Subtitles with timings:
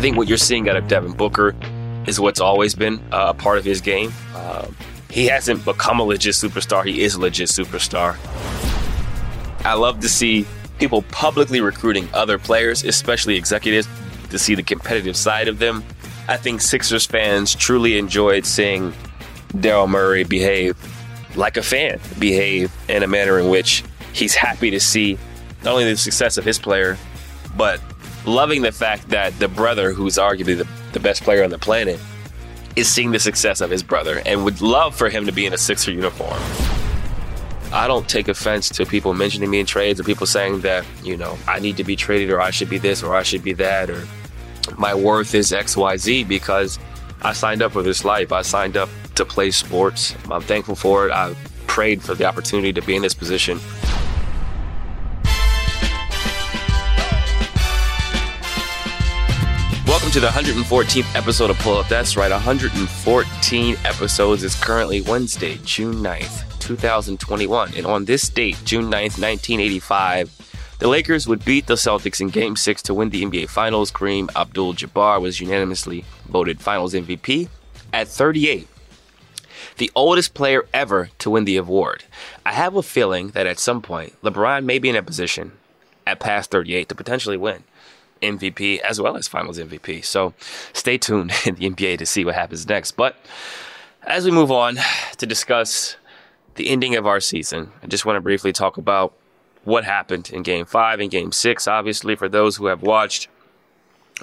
[0.00, 1.54] I think what you're seeing out of Devin Booker
[2.06, 4.10] is what's always been uh, a part of his game.
[4.34, 4.74] Um,
[5.10, 6.86] he hasn't become a legit superstar.
[6.86, 8.16] He is a legit superstar.
[9.62, 10.46] I love to see
[10.78, 13.86] people publicly recruiting other players, especially executives,
[14.30, 15.84] to see the competitive side of them.
[16.28, 18.94] I think Sixers fans truly enjoyed seeing
[19.52, 20.78] Daryl Morey behave
[21.36, 25.18] like a fan, behave in a manner in which he's happy to see
[25.62, 26.96] not only the success of his player,
[27.54, 27.82] but
[28.26, 31.98] loving the fact that the brother, who's arguably the, the best player on the planet,
[32.76, 35.52] is seeing the success of his brother and would love for him to be in
[35.52, 36.40] a Sixer uniform.
[37.72, 41.16] I don't take offense to people mentioning me in trades or people saying that, you
[41.16, 43.52] know, I need to be traded or I should be this or I should be
[43.54, 44.06] that or
[44.76, 46.78] my worth is XYZ because
[47.22, 48.32] I signed up for this life.
[48.32, 50.16] I signed up to play sports.
[50.30, 51.12] I'm thankful for it.
[51.12, 51.34] I
[51.66, 53.60] prayed for the opportunity to be in this position.
[60.10, 61.86] Welcome to the 114th episode of Pull Up.
[61.86, 64.42] That's right, 114 episodes.
[64.42, 67.74] It's currently Wednesday, June 9th, 2021.
[67.76, 72.56] And on this date, June 9th, 1985, the Lakers would beat the Celtics in Game
[72.56, 73.92] 6 to win the NBA Finals.
[73.92, 77.48] Kareem Abdul Jabbar was unanimously voted Finals MVP
[77.92, 78.66] at 38
[79.76, 82.02] the oldest player ever to win the award.
[82.44, 85.52] I have a feeling that at some point, LeBron may be in a position
[86.04, 87.62] at past 38 to potentially win
[88.22, 90.04] MVP as well as finals MVP.
[90.04, 90.34] So
[90.72, 92.92] stay tuned in the NBA to see what happens next.
[92.92, 93.16] But
[94.02, 94.78] as we move on
[95.18, 95.96] to discuss
[96.54, 99.12] the ending of our season, I just want to briefly talk about
[99.64, 101.68] what happened in game five and game six.
[101.68, 103.28] Obviously, for those who have watched,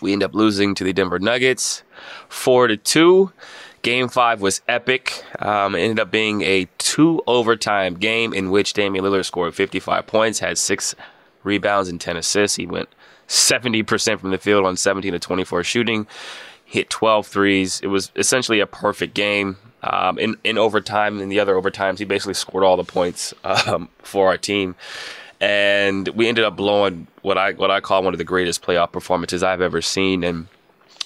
[0.01, 1.83] we end up losing to the Denver Nuggets
[2.29, 3.31] four to two.
[3.83, 5.23] Game five was epic.
[5.39, 10.07] Um, it ended up being a two overtime game in which Damian Lillard scored 55
[10.07, 10.95] points, had six
[11.47, 12.57] rebounds and 10 assists.
[12.57, 12.89] He went
[13.27, 16.07] 70% from the field on 17 to 24 shooting,
[16.65, 17.79] hit 12 threes.
[17.81, 19.57] It was essentially a perfect game.
[19.83, 23.89] Um, in, in overtime, in the other overtimes, he basically scored all the points um,
[23.99, 24.75] for our team.
[25.39, 28.91] And we ended up blowing what I what I call one of the greatest playoff
[28.91, 30.23] performances I've ever seen.
[30.23, 30.47] And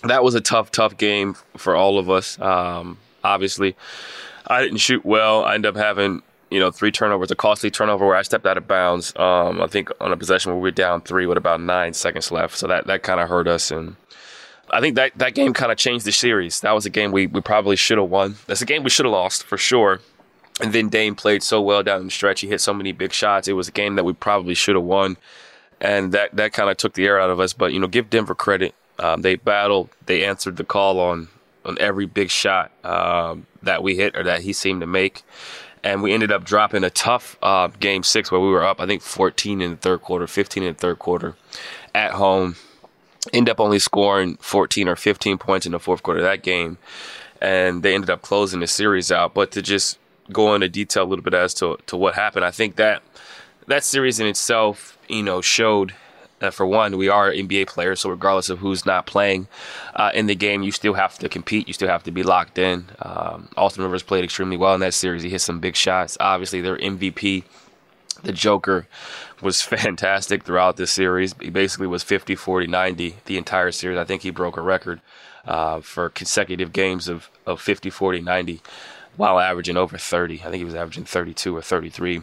[0.03, 2.39] that was a tough, tough game for all of us.
[2.39, 3.75] Um, obviously,
[4.47, 5.43] I didn't shoot well.
[5.43, 8.57] I ended up having you know, three turnovers, a costly turnover where I stepped out
[8.57, 9.15] of bounds.
[9.15, 12.29] Um, I think on a possession where we were down three with about nine seconds
[12.29, 12.57] left.
[12.57, 13.71] So that, that kind of hurt us.
[13.71, 13.95] And
[14.69, 16.59] I think that, that game kind of changed the series.
[16.59, 18.35] That was a game we, we probably should have won.
[18.47, 20.01] That's a game we should have lost for sure.
[20.59, 22.41] And then Dame played so well down the stretch.
[22.41, 23.47] He hit so many big shots.
[23.47, 25.15] It was a game that we probably should have won.
[25.79, 27.53] And that, that kind of took the air out of us.
[27.53, 28.75] But, you know, give Denver credit.
[28.99, 31.29] Um, they battled, they answered the call on,
[31.65, 35.23] on every big shot um, that we hit or that he seemed to make
[35.83, 38.85] and we ended up dropping a tough uh, game six where we were up, I
[38.85, 41.35] think, 14 in the third quarter, 15 in the third quarter
[41.95, 42.55] at home.
[43.33, 46.77] End up only scoring 14 or 15 points in the fourth quarter of that game,
[47.39, 49.33] and they ended up closing the series out.
[49.33, 49.99] But to just
[50.31, 53.03] go into detail a little bit as to to what happened, I think that
[53.67, 55.93] that series in itself, you know, showed
[56.41, 59.47] uh, for one, we are NBA players, so regardless of who's not playing
[59.95, 61.67] uh, in the game, you still have to compete.
[61.67, 62.85] You still have to be locked in.
[62.99, 65.23] Um, Austin Rivers played extremely well in that series.
[65.23, 66.17] He hit some big shots.
[66.19, 67.43] Obviously, their MVP,
[68.23, 68.87] the Joker,
[69.41, 71.35] was fantastic throughout this series.
[71.39, 73.97] He basically was 50, 40, 90 the entire series.
[73.97, 75.01] I think he broke a record
[75.45, 78.61] uh, for consecutive games of, of 50, 40, 90
[79.17, 80.39] while averaging over 30.
[80.39, 82.21] I think he was averaging 32 or 33.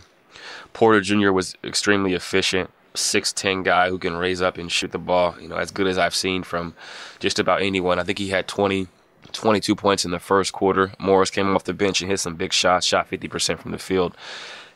[0.73, 1.31] Porter Jr.
[1.33, 2.71] was extremely efficient.
[2.99, 5.99] 6'10 guy who can raise up and shoot the ball, you know, as good as
[5.99, 6.75] I've seen from
[7.19, 7.99] just about anyone.
[7.99, 8.89] I think he had 20,
[9.33, 10.93] 22 points in the first quarter.
[10.99, 14.17] Morris came off the bench and hit some big shots, shot 50% from the field,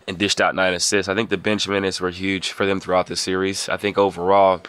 [0.09, 1.09] and dished out nine assists.
[1.09, 3.69] I think the bench minutes were huge for them throughout the series.
[3.69, 4.63] I think overall,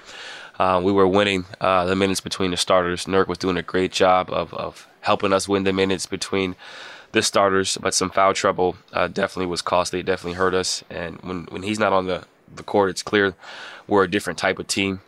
[0.60, 3.06] uh, we were winning uh, the minutes between the starters.
[3.06, 6.56] Nurk was doing a great job of, of helping us win the minutes between
[7.12, 10.00] the starters, but some foul trouble uh, definitely was costly.
[10.00, 10.84] It definitely hurt us.
[10.90, 12.26] And when, when he's not on the
[12.58, 13.36] the court, it's clear
[13.88, 15.02] we're a different type of team.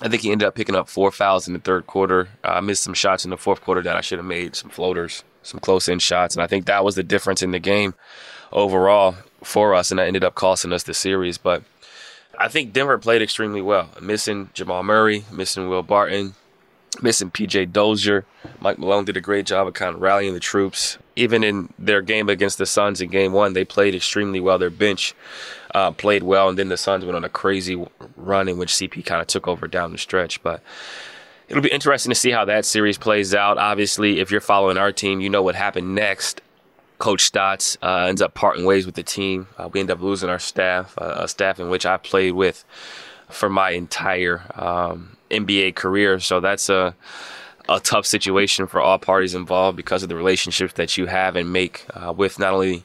[0.00, 2.28] I think he ended up picking up four fouls in the third quarter.
[2.44, 4.70] Uh, I missed some shots in the fourth quarter that I should have made, some
[4.70, 6.34] floaters, some close in shots.
[6.34, 7.94] And I think that was the difference in the game
[8.52, 9.90] overall for us.
[9.90, 11.38] And that ended up costing us the series.
[11.38, 11.62] But
[12.38, 13.88] I think Denver played extremely well.
[14.00, 16.34] Missing Jamal Murray, missing Will Barton,
[17.02, 18.24] missing PJ Dozier.
[18.60, 20.98] Mike Malone did a great job of kind of rallying the troops.
[21.14, 24.58] Even in their game against the Suns in game one, they played extremely well.
[24.58, 25.14] Their bench
[25.74, 29.04] uh, played well, and then the Suns went on a crazy run in which CP
[29.04, 30.42] kind of took over down the stretch.
[30.42, 30.62] But
[31.48, 33.58] it'll be interesting to see how that series plays out.
[33.58, 36.42] Obviously, if you're following our team, you know what happened next.
[36.98, 39.48] Coach Stotts uh, ends up parting ways with the team.
[39.58, 42.64] Uh, we end up losing our staff, uh, a staff in which I played with
[43.28, 46.20] for my entire um, NBA career.
[46.20, 46.94] So that's a
[47.68, 51.52] a tough situation for all parties involved because of the relationships that you have and
[51.52, 52.84] make uh, with not only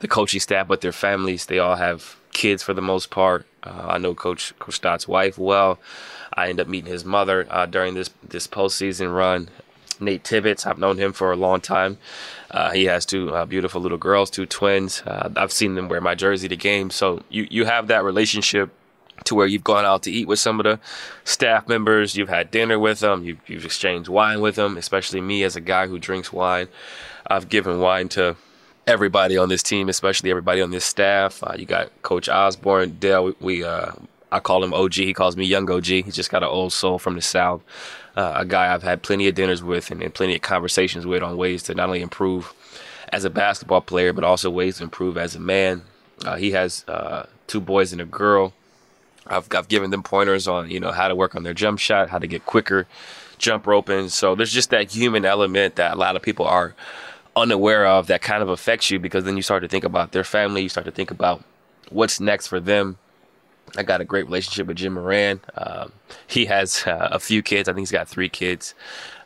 [0.00, 1.46] the coaching staff but their families.
[1.46, 3.46] They all have kids for the most part.
[3.62, 5.78] Uh, I know Coach Coach Stotts' wife well.
[6.34, 9.48] I end up meeting his mother uh, during this this postseason run.
[9.98, 11.96] Nate Tibbetts, I've known him for a long time.
[12.50, 15.00] Uh, he has two uh, beautiful little girls, two twins.
[15.02, 16.94] Uh, I've seen them wear my jersey to games.
[16.94, 18.70] So you, you have that relationship
[19.24, 20.78] to where you've gone out to eat with some of the
[21.24, 25.42] staff members, you've had dinner with them, you've, you've exchanged wine with them, especially me
[25.42, 26.68] as a guy who drinks wine.
[27.26, 28.36] I've given wine to
[28.86, 31.42] everybody on this team, especially everybody on this staff.
[31.42, 33.24] Uh, you got Coach Osborne, Dale.
[33.24, 33.92] We, we uh,
[34.30, 34.94] I call him OG.
[34.94, 35.86] He calls me Young OG.
[35.86, 37.62] He's just got an old soul from the South.
[38.16, 41.22] Uh, a guy I've had plenty of dinners with and, and, plenty of conversations with
[41.22, 42.54] on ways to not only improve
[43.12, 45.82] as a basketball player, but also ways to improve as a man.
[46.24, 48.54] Uh, he has uh, two boys and a girl.
[49.28, 52.10] I've, I've given them pointers on you know how to work on their jump shot,
[52.10, 52.86] how to get quicker
[53.38, 54.08] jump roping.
[54.08, 56.74] So there's just that human element that a lot of people are
[57.34, 60.24] unaware of that kind of affects you because then you start to think about their
[60.24, 61.44] family, you start to think about
[61.90, 62.98] what's next for them.
[63.76, 65.40] I got a great relationship with Jim Moran.
[65.56, 65.92] Um,
[66.26, 67.68] he has uh, a few kids.
[67.68, 68.74] I think he's got three kids.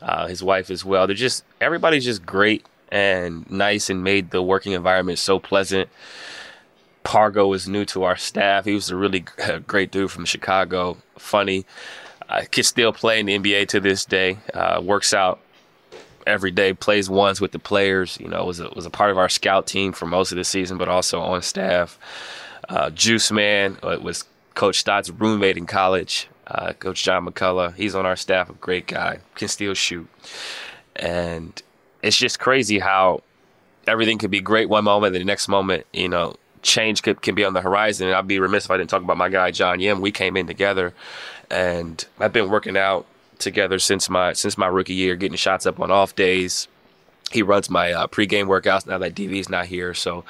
[0.01, 1.07] Uh, his wife as well.
[1.07, 5.89] They're just everybody's just great and nice and made the working environment so pleasant.
[7.03, 8.65] Pargo is new to our staff.
[8.65, 9.25] He was a really
[9.67, 11.65] great dude from Chicago, funny.
[12.29, 14.37] Uh, can still play in the NBA to this day.
[14.53, 15.39] Uh, works out
[16.25, 18.17] every day, plays once with the players.
[18.21, 20.45] You know, was a, was a part of our scout team for most of the
[20.45, 21.99] season, but also on staff.
[22.69, 26.29] Uh, Juice Man uh, was Coach Stott's roommate in college.
[26.47, 30.07] Uh, Coach John McCullough, he's on our staff, a great guy, can still shoot.
[30.95, 31.61] And
[32.01, 33.23] it's just crazy how
[33.87, 37.35] everything could be great one moment, and the next moment, you know, change could, can
[37.35, 38.07] be on the horizon.
[38.07, 40.01] And I'd be remiss if I didn't talk about my guy John Yim.
[40.01, 40.93] We came in together,
[41.49, 43.05] and I've been working out
[43.39, 46.67] together since my since my rookie year, getting shots up on off days.
[47.31, 49.93] He runs my uh, pregame workouts now that DV's not here.
[49.93, 50.25] So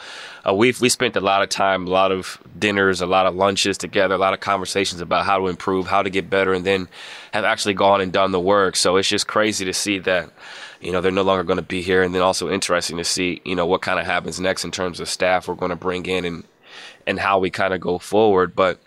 [0.48, 3.36] uh, we've we spent a lot of time, a lot of dinners, a lot of
[3.36, 6.64] lunches together, a lot of conversations about how to improve, how to get better, and
[6.64, 6.88] then
[7.32, 8.76] have actually gone and done the work.
[8.76, 10.30] So it's just crazy to see that
[10.82, 12.04] you know, they're no longer going to be here.
[12.04, 15.00] And then also interesting to see, you know, what kind of happens next in terms
[15.00, 16.44] of staff we're going to bring in and,
[17.06, 18.56] and how we kind of go forward.
[18.56, 18.80] But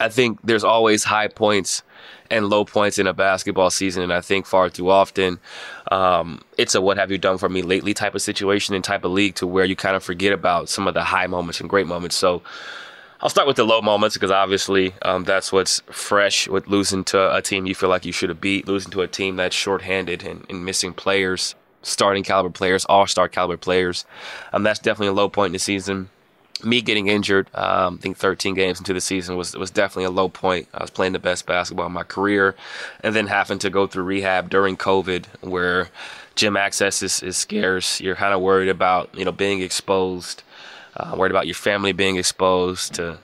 [0.00, 1.82] I think there's always high points
[2.30, 4.02] and low points in a basketball season.
[4.02, 5.38] And I think far too often,
[5.90, 9.04] um, it's a what have you done for me lately type of situation and type
[9.04, 11.70] of league to where you kind of forget about some of the high moments and
[11.70, 12.16] great moments.
[12.16, 12.42] So,
[13.26, 17.34] I'll start with the low moments because obviously um, that's what's fresh with losing to
[17.34, 20.22] a team you feel like you should have beat, losing to a team that's shorthanded
[20.22, 24.04] and, and missing players, starting caliber players, all star caliber players.
[24.52, 26.08] Um, that's definitely a low point in the season.
[26.62, 30.10] Me getting injured, um, I think 13 games into the season was was definitely a
[30.10, 30.68] low point.
[30.72, 32.54] I was playing the best basketball in my career,
[33.00, 35.88] and then having to go through rehab during COVID, where
[36.36, 38.00] gym access is, is scarce.
[38.00, 40.44] You're kind of worried about you know being exposed
[40.96, 43.18] uh, worried about your family being exposed, to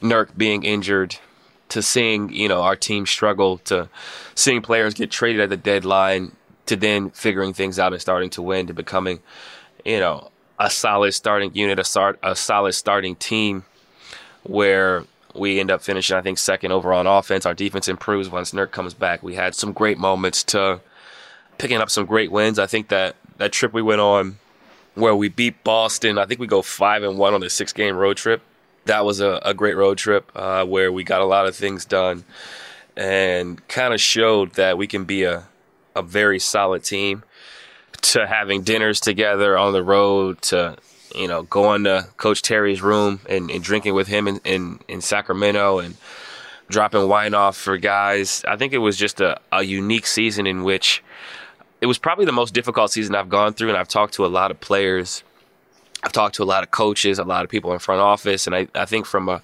[0.00, 1.16] Nurk being injured,
[1.70, 3.88] to seeing you know our team struggle, to
[4.34, 6.32] seeing players get traded at the deadline,
[6.66, 9.20] to then figuring things out and starting to win, to becoming
[9.84, 13.64] you know a solid starting unit, a start a solid starting team,
[14.44, 15.04] where
[15.34, 17.44] we end up finishing I think second overall on offense.
[17.44, 19.22] Our defense improves once Nurk comes back.
[19.22, 20.80] We had some great moments to
[21.58, 22.58] picking up some great wins.
[22.58, 24.38] I think that that trip we went on
[24.96, 26.18] where we beat Boston.
[26.18, 28.42] I think we go five and one on the six game road trip.
[28.86, 31.84] That was a, a great road trip uh, where we got a lot of things
[31.84, 32.24] done
[32.96, 35.44] and kind of showed that we can be a,
[35.94, 37.22] a very solid team.
[38.02, 40.76] To having dinners together on the road, to
[41.14, 45.00] you know going to Coach Terry's room and, and drinking with him in, in, in
[45.00, 45.96] Sacramento and
[46.68, 48.44] dropping wine off for guys.
[48.46, 51.02] I think it was just a, a unique season in which
[51.86, 54.26] it was probably the most difficult season I've gone through, and I've talked to a
[54.26, 55.22] lot of players.
[56.02, 58.56] I've talked to a lot of coaches, a lot of people in front office, and
[58.56, 59.40] I, I think from a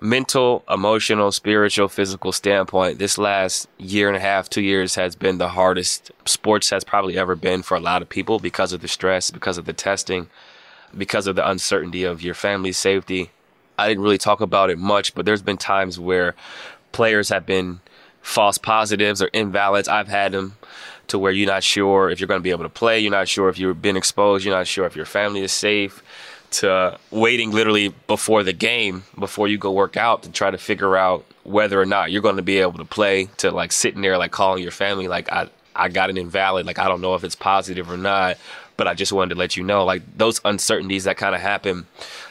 [0.00, 5.38] mental, emotional, spiritual, physical standpoint, this last year and a half, two years has been
[5.38, 8.86] the hardest sports has probably ever been for a lot of people because of the
[8.86, 10.28] stress, because of the testing,
[10.96, 13.32] because of the uncertainty of your family's safety.
[13.76, 16.36] I didn't really talk about it much, but there's been times where
[16.92, 17.80] players have been
[18.22, 19.88] false positives or invalids.
[19.88, 20.56] I've had them
[21.10, 23.00] to where you're not sure if you're going to be able to play.
[23.00, 24.44] You're not sure if you've been exposed.
[24.44, 26.02] You're not sure if your family is safe.
[26.52, 30.96] To waiting literally before the game, before you go work out to try to figure
[30.96, 33.28] out whether or not you're going to be able to play.
[33.38, 36.66] To like sitting there, like calling your family, like I, I got an invalid.
[36.66, 38.36] Like I don't know if it's positive or not,
[38.76, 39.84] but I just wanted to let you know.
[39.84, 41.86] Like those uncertainties that kind of happen,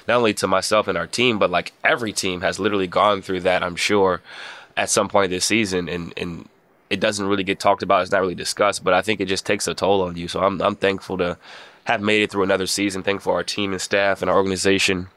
[0.08, 3.42] not only to myself and our team, but like every team has literally gone through
[3.42, 3.64] that.
[3.64, 4.22] I'm sure
[4.76, 6.50] at some point this season, and and
[6.90, 8.02] it doesn't really get talked about.
[8.02, 10.28] It's not really discussed, but I think it just takes a toll on you.
[10.28, 11.38] So I'm I'm thankful to
[11.86, 13.04] have made it through another season.
[13.04, 15.08] Thankful our team and staff and our organization.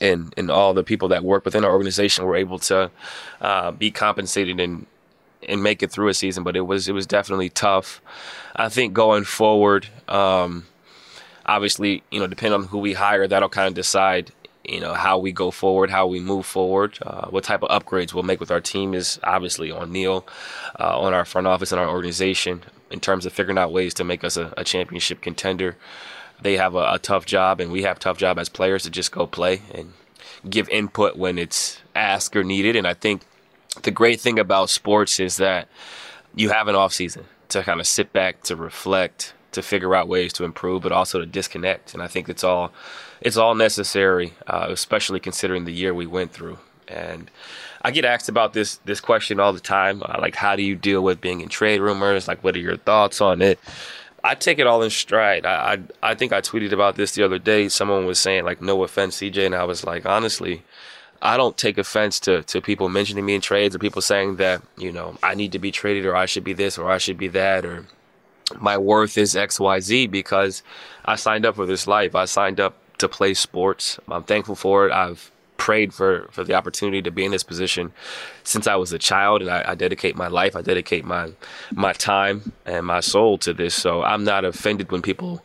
[0.00, 2.90] And, and all the people that work within our organization were able to
[3.40, 4.86] uh, be compensated and
[5.48, 6.42] and make it through a season.
[6.42, 8.00] But it was it was definitely tough.
[8.56, 10.66] I think going forward, um,
[11.44, 14.32] obviously, you know, depending on who we hire, that'll kind of decide
[14.68, 18.12] you know how we go forward, how we move forward, uh, what type of upgrades
[18.12, 20.26] we'll make with our team is obviously on Neil,
[20.78, 24.04] uh, on our front office and our organization in terms of figuring out ways to
[24.04, 25.76] make us a, a championship contender.
[26.40, 29.10] They have a, a, tough job, and we have tough job as players to just
[29.10, 29.94] go play and
[30.48, 32.76] give input when it's asked or needed.
[32.76, 33.22] And I think
[33.82, 35.68] the great thing about sports is that
[36.34, 40.08] you have an off season to kind of sit back, to reflect, to figure out
[40.08, 41.92] ways to improve, but also to disconnect.
[41.92, 42.72] And I think it's all
[43.20, 46.58] it's all necessary, uh, especially considering the year we went through.
[46.88, 47.30] And
[47.82, 50.76] I get asked about this this question all the time, uh, like how do you
[50.76, 52.28] deal with being in trade rumors?
[52.28, 53.58] Like, what are your thoughts on it?
[54.22, 55.46] I take it all in stride.
[55.46, 57.68] I, I I think I tweeted about this the other day.
[57.68, 60.62] Someone was saying like, no offense, CJ, and I was like, honestly.
[61.22, 64.60] I don't take offense to, to people mentioning me in trades or people saying that,
[64.76, 67.16] you know, I need to be traded or I should be this or I should
[67.16, 67.86] be that or
[68.60, 70.62] my worth is XYZ because
[71.04, 72.14] I signed up for this life.
[72.14, 73.98] I signed up to play sports.
[74.08, 74.92] I'm thankful for it.
[74.92, 77.92] I've prayed for, for the opportunity to be in this position
[78.44, 81.30] since I was a child, and I, I, dedicate my life, I dedicate my
[81.72, 83.74] my time and my soul to this.
[83.74, 85.44] So I'm not offended when people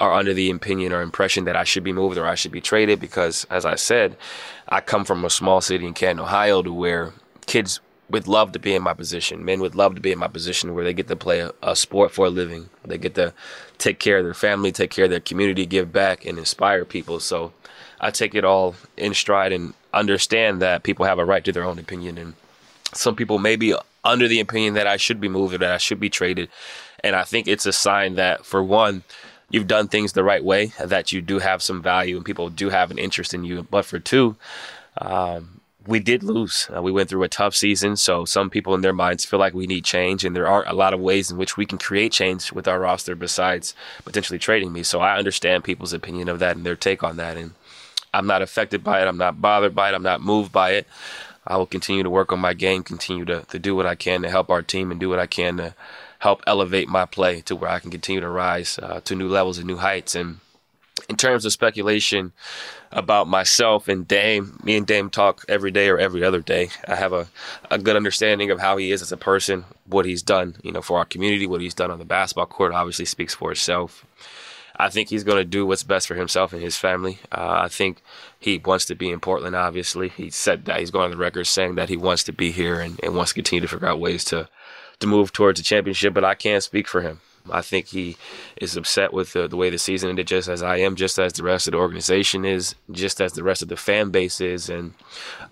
[0.00, 2.60] are under the opinion or impression that I should be moved or I should be
[2.60, 4.16] traded because, as I said,
[4.68, 7.12] I come from a small city in Canton, Ohio, to where
[7.46, 7.80] kids
[8.10, 9.44] would love to be in my position.
[9.44, 11.76] Men would love to be in my position where they get to play a, a,
[11.76, 12.68] sport for a living.
[12.84, 13.32] They get to
[13.78, 17.20] take care of their family, take care of their community, give back, and inspire people.
[17.20, 17.52] So
[18.00, 21.64] I take it all in stride and understand that people have a right to their
[21.64, 22.18] own opinion.
[22.18, 22.34] And
[22.92, 23.74] some people may be
[24.04, 26.48] under the opinion that I should be moved or that I should be traded.
[27.04, 29.04] And I think it's a sign that, for one,
[29.50, 32.70] you've done things the right way, that you do have some value and people do
[32.70, 33.66] have an interest in you.
[33.70, 34.36] But for two,
[34.98, 36.68] um, we did lose.
[36.74, 39.54] Uh, we went through a tough season, so some people in their minds feel like
[39.54, 42.12] we need change, and there aren't a lot of ways in which we can create
[42.12, 44.82] change with our roster besides potentially trading me.
[44.82, 47.52] So I understand people's opinion of that and their take on that, and
[48.12, 49.08] I'm not affected by it.
[49.08, 49.94] I'm not bothered by it.
[49.94, 50.86] I'm not moved by it.
[51.46, 54.22] I will continue to work on my game, continue to, to do what I can
[54.22, 55.74] to help our team, and do what I can to
[56.18, 59.56] help elevate my play to where I can continue to rise uh, to new levels
[59.56, 60.14] and new heights.
[60.14, 60.40] And
[61.08, 62.32] in terms of speculation
[62.92, 66.70] about myself and Dame, me and Dame talk every day or every other day.
[66.88, 67.28] I have a,
[67.70, 70.82] a good understanding of how he is as a person, what he's done, you know,
[70.82, 74.04] for our community, what he's done on the basketball court obviously speaks for itself.
[74.76, 77.18] I think he's going to do what's best for himself and his family.
[77.30, 78.02] Uh, I think
[78.38, 80.08] he wants to be in Portland, obviously.
[80.08, 82.80] He said that he's going on the record saying that he wants to be here
[82.80, 84.48] and, and wants to continue to figure out ways to,
[85.00, 87.20] to move towards a championship, but I can't speak for him.
[87.52, 88.16] I think he
[88.60, 91.32] is upset with the, the, way the season ended, just as I am, just as
[91.32, 94.68] the rest of the organization is, just as the rest of the fan base is.
[94.68, 94.94] And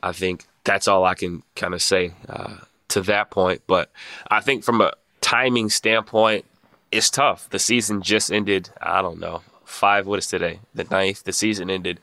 [0.02, 2.56] I think that's all I can kind of say uh,
[2.88, 3.62] to that point.
[3.66, 3.90] But
[4.30, 6.44] I think from a timing standpoint,
[6.90, 7.48] it's tough.
[7.50, 10.60] The season just ended, I don't know, five, what is today?
[10.74, 11.24] The ninth.
[11.24, 12.00] The season ended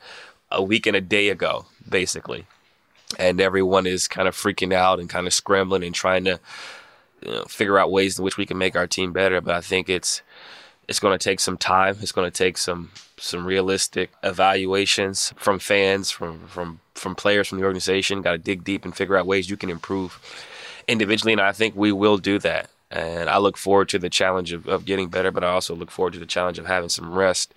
[0.52, 2.46] a week and a day ago, basically.
[3.20, 6.40] And everyone is kind of freaking out and kind of scrambling and trying to
[7.22, 9.42] you know, figure out ways in which we can make our team better.
[9.42, 10.22] But I think it's
[10.88, 11.98] it's going to take some time.
[12.02, 17.60] It's going to take some some realistic evaluations from fans, from from from players from
[17.60, 18.22] the organization.
[18.22, 20.20] Got to dig deep and figure out ways you can improve
[20.88, 22.70] individually, and I think we will do that.
[22.92, 25.90] And I look forward to the challenge of, of getting better, but I also look
[25.92, 27.54] forward to the challenge of having some rest,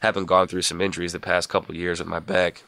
[0.00, 2.64] having gone through some injuries the past couple years with my back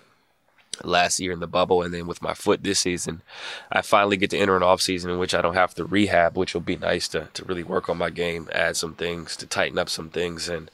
[0.85, 3.23] last year in the bubble and then with my foot this season
[3.71, 6.37] i finally get to enter an off season in which i don't have to rehab
[6.37, 9.47] which will be nice to, to really work on my game add some things to
[9.47, 10.71] tighten up some things and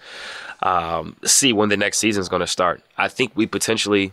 [0.61, 4.13] um, see when the next season is going to start i think we potentially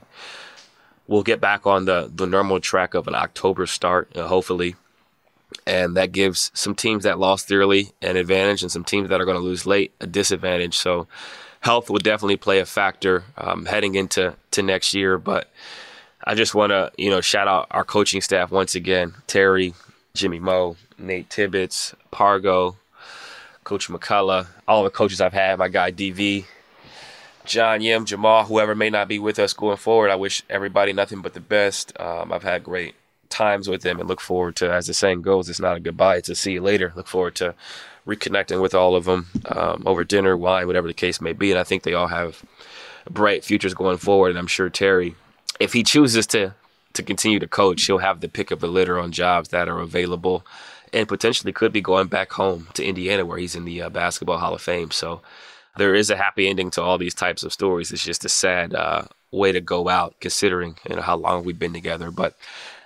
[1.07, 4.75] will get back on the, the normal track of an october start uh, hopefully
[5.67, 9.25] and that gives some teams that lost early an advantage and some teams that are
[9.25, 11.07] going to lose late a disadvantage so
[11.65, 15.17] health will definitely play a factor um, heading into to next year.
[15.17, 15.51] But
[16.25, 19.73] I just want to, you know, shout out our coaching staff once again Terry,
[20.13, 22.75] Jimmy Moe, Nate Tibbetts, Pargo,
[23.63, 26.45] Coach McCullough, all the coaches I've had, my guy DV,
[27.45, 30.09] John Yim, Jamal, whoever may not be with us going forward.
[30.09, 31.99] I wish everybody nothing but the best.
[31.99, 32.95] Um, I've had great
[33.29, 36.17] times with them and look forward to, as the saying goes, it's not a goodbye,
[36.17, 36.91] it's a see you later.
[36.95, 37.53] Look forward to
[38.07, 41.51] reconnecting with all of them um, over dinner, wine, whatever the case may be.
[41.51, 42.43] And I think they all have
[43.09, 44.29] bright futures going forward.
[44.29, 45.15] And I'm sure Terry,
[45.59, 46.53] if he chooses to
[46.93, 49.79] to continue to coach, he'll have the pick of the litter on jobs that are
[49.79, 50.45] available
[50.93, 54.37] and potentially could be going back home to Indiana where he's in the uh, Basketball
[54.37, 54.91] Hall of Fame.
[54.91, 55.21] So
[55.75, 57.91] there is a happy ending to all these types of stories.
[57.91, 59.03] It's just a sad uh,
[59.35, 62.11] way to go out considering you know how long we've been together.
[62.11, 62.35] But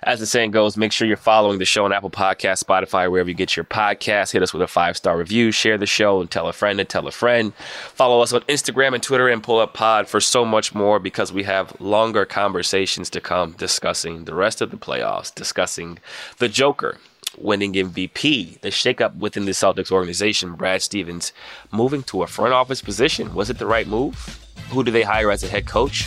[0.02, 3.28] as the saying goes, make sure you're following the show on Apple Podcast, Spotify, wherever
[3.28, 4.32] you get your podcast.
[4.32, 6.88] Hit us with a five star review, share the show, and tell a friend and
[6.88, 7.54] tell a friend.
[7.54, 11.32] Follow us on Instagram and Twitter and Pull Up Pod for so much more because
[11.32, 15.98] we have longer conversations to come discussing the rest of the playoffs, discussing
[16.38, 16.98] the Joker
[17.38, 21.32] winning MVP, the shakeup within the Celtics organization, Brad Stevens
[21.70, 23.34] moving to a front office position.
[23.34, 24.46] Was it the right move?
[24.70, 26.06] Who do they hire as a head coach?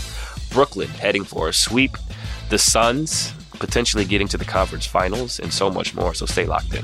[0.53, 1.97] Brooklyn heading for a sweep.
[2.49, 6.13] The Suns potentially getting to the conference finals, and so much more.
[6.13, 6.83] So stay locked in.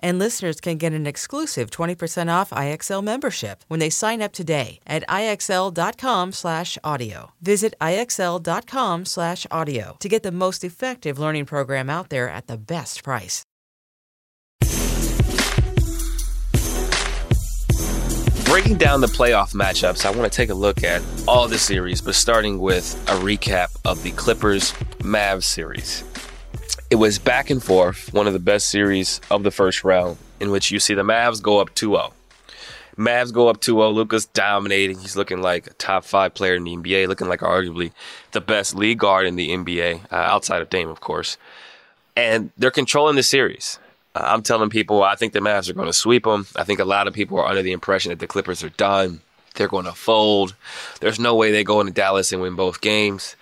[0.00, 4.80] And listeners can get an exclusive 20% off IXL membership when they sign up today
[4.86, 7.32] at IXL.com/audio.
[7.40, 13.44] Visit IXL.com/audio to get the most effective learning program out there at the best price.
[18.44, 22.00] Breaking down the playoff matchups, I want to take a look at all the series,
[22.00, 26.02] but starting with a recap of the Clippers Mavs series.
[26.90, 30.50] It was back and forth, one of the best series of the first round, in
[30.50, 32.12] which you see the Mavs go up 2 0.
[32.96, 33.90] Mavs go up 2 0.
[33.90, 34.98] Luka's dominating.
[34.98, 37.92] He's looking like a top five player in the NBA, looking like arguably
[38.32, 41.36] the best league guard in the NBA, uh, outside of Dame, of course.
[42.16, 43.78] And they're controlling the series.
[44.14, 46.46] Uh, I'm telling people I think the Mavs are going to sweep them.
[46.56, 49.20] I think a lot of people are under the impression that the Clippers are done.
[49.54, 50.54] They're going to fold.
[51.00, 53.36] There's no way they go into Dallas and win both games.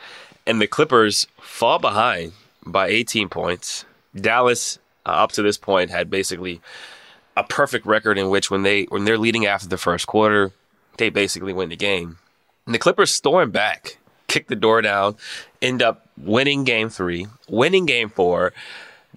[0.47, 2.33] And the Clippers fall behind
[2.73, 3.85] by 18 points.
[4.15, 6.61] Dallas, uh, up to this point, had basically
[7.37, 10.53] a perfect record in which when they when they're leading after the first quarter,
[10.97, 12.19] they basically win the game.
[12.67, 15.17] And the Clippers storm back, kick the door down,
[15.63, 18.53] end up winning game three, winning game four,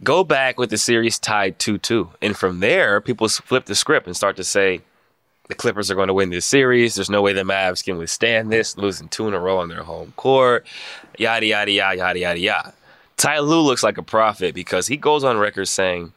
[0.04, 2.10] go back with the series tied 2 2.
[2.22, 4.82] And from there, people flip the script and start to say,
[5.52, 6.96] the Clippers are going to win this series.
[6.96, 9.84] There's no way the Mavs can withstand this, losing two in a row on their
[9.84, 10.66] home court.
[11.18, 12.74] Yada, yada, yada, yada, yada, yada.
[13.22, 16.12] Ty Lue looks like a prophet because he goes on record saying,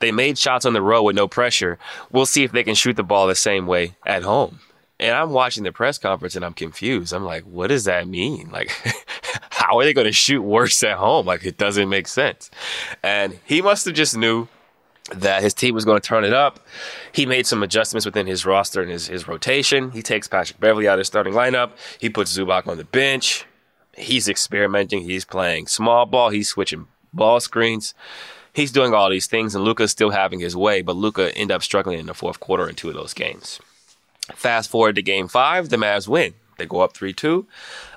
[0.00, 1.78] they made shots on the road with no pressure.
[2.10, 4.58] We'll see if they can shoot the ball the same way at home.
[4.98, 7.12] And I'm watching the press conference and I'm confused.
[7.12, 8.50] I'm like, what does that mean?
[8.50, 8.72] Like,
[9.50, 11.24] how are they going to shoot worse at home?
[11.24, 12.50] Like, it doesn't make sense.
[13.04, 14.48] And he must have just knew
[15.12, 16.58] that his team was going to turn it up.
[17.12, 19.92] He made some adjustments within his roster and his, his rotation.
[19.92, 21.70] He takes Patrick Beverley out of the starting lineup.
[22.00, 23.46] He puts Zubac on the bench.
[23.96, 25.02] He's experimenting.
[25.02, 26.30] He's playing small ball.
[26.30, 27.94] He's switching ball screens.
[28.52, 31.62] He's doing all these things, and Luka's still having his way, but Luca ended up
[31.62, 33.60] struggling in the fourth quarter in two of those games.
[34.34, 36.34] Fast forward to game five, the Mavs win.
[36.56, 37.46] They go up 3 2.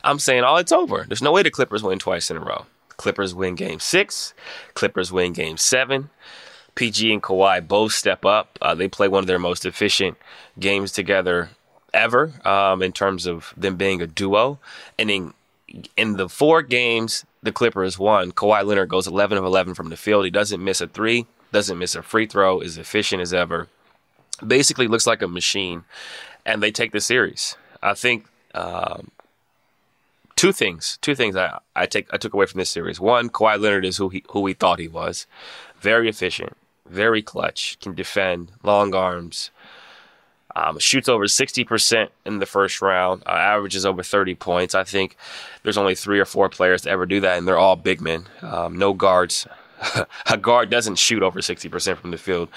[0.03, 1.05] I'm saying, oh, it's over.
[1.07, 2.65] There's no way the Clippers win twice in a row.
[2.97, 4.33] Clippers win game six.
[4.73, 6.10] Clippers win game seven.
[6.75, 8.57] PG and Kawhi both step up.
[8.62, 10.17] Uh, they play one of their most efficient
[10.60, 11.49] games together
[11.93, 14.60] ever um, in terms of them being a duo.
[14.97, 15.33] And in,
[15.95, 19.97] in the four games the Clippers won, Kawhi Leonard goes 11 of 11 from the
[19.97, 20.25] field.
[20.25, 23.67] He doesn't miss a three, doesn't miss a free throw, is efficient as ever.
[24.45, 25.84] Basically looks like a machine.
[26.45, 27.58] And they take the series.
[27.84, 29.12] I think um,
[30.38, 30.97] two things.
[31.01, 32.99] Two things I, I take I took away from this series.
[32.99, 35.27] One, Kawhi Leonard is who he who we thought he was.
[35.82, 39.51] Very efficient, very clutch, can defend, long arms,
[40.55, 44.73] Um, shoots over 60% in the first round, uh, averages over 30 points.
[44.73, 45.15] I think
[45.63, 48.25] there's only three or four players to ever do that, and they're all big men.
[48.41, 49.47] Um, no guards.
[50.25, 52.49] a guard doesn't shoot over 60% from the field.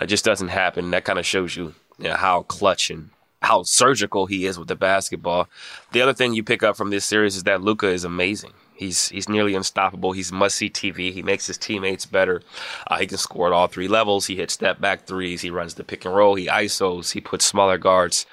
[0.00, 0.90] It just doesn't happen.
[0.90, 3.10] That kind of shows you, you know, how clutch and
[3.42, 5.48] how surgical he is with the basketball.
[5.92, 8.52] The other thing you pick up from this series is that Luka is amazing.
[8.78, 10.12] He's he's nearly unstoppable.
[10.12, 11.12] He's must see TV.
[11.12, 12.42] He makes his teammates better.
[12.86, 14.26] Uh, he can score at all three levels.
[14.26, 15.40] He hits step back threes.
[15.42, 16.36] He runs the pick and roll.
[16.36, 17.12] He isos.
[17.12, 18.24] He puts smaller guards